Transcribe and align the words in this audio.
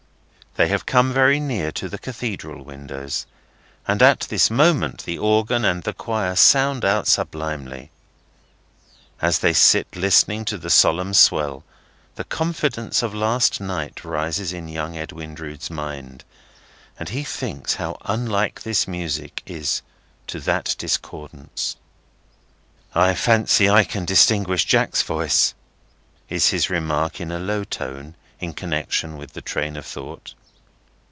They 0.55 0.67
have 0.67 0.85
come 0.85 1.13
very 1.13 1.39
near 1.39 1.71
to 1.71 1.87
the 1.87 1.97
Cathedral 1.97 2.61
windows, 2.61 3.25
and 3.87 4.01
at 4.03 4.27
this 4.29 4.49
moment 4.51 5.05
the 5.05 5.17
organ 5.17 5.63
and 5.63 5.83
the 5.83 5.93
choir 5.93 6.35
sound 6.35 6.83
out 6.83 7.07
sublimely. 7.07 7.89
As 9.21 9.39
they 9.39 9.53
sit 9.53 9.95
listening 9.95 10.43
to 10.43 10.57
the 10.57 10.69
solemn 10.69 11.13
swell, 11.13 11.63
the 12.15 12.25
confidence 12.25 13.01
of 13.01 13.13
last 13.15 13.61
night 13.61 14.03
rises 14.03 14.51
in 14.51 14.67
young 14.67 14.97
Edwin 14.97 15.33
Drood's 15.33 15.69
mind, 15.71 16.25
and 16.99 17.07
he 17.07 17.23
thinks 17.23 17.75
how 17.75 17.95
unlike 18.01 18.63
this 18.63 18.89
music 18.89 19.43
is 19.45 19.81
to 20.27 20.41
that 20.41 20.75
discordance. 20.77 21.77
"I 22.93 23.15
fancy 23.15 23.69
I 23.69 23.85
can 23.85 24.03
distinguish 24.03 24.65
Jack's 24.65 25.01
voice," 25.01 25.53
is 26.27 26.49
his 26.49 26.69
remark 26.69 27.21
in 27.21 27.31
a 27.31 27.39
low 27.39 27.63
tone 27.63 28.15
in 28.41 28.51
connection 28.53 29.15
with 29.15 29.31
the 29.31 29.41
train 29.41 29.77
of 29.77 29.85
thought. 29.85 30.33